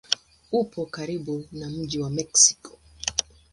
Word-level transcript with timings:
Upo 0.51 0.85
karibu 0.85 1.47
na 1.51 1.69
mji 1.69 1.99
wa 1.99 2.09
Meksiko. 2.09 2.79